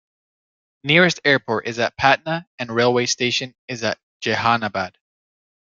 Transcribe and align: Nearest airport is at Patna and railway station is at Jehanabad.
Nearest 0.83 1.19
airport 1.23 1.67
is 1.67 1.77
at 1.77 1.95
Patna 1.95 2.47
and 2.57 2.71
railway 2.71 3.05
station 3.05 3.53
is 3.67 3.83
at 3.83 3.99
Jehanabad. 4.21 4.95